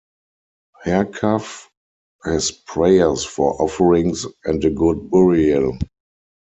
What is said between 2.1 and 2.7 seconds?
has